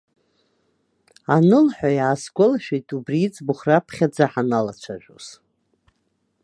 Анылҳәа, 1.35 1.89
иаасгәалашәеит 1.97 2.87
убри 2.97 3.19
иӡбахә 3.25 3.63
раԥхьаӡа 3.67 4.25
ҳаналацәажәоз. 4.31 5.27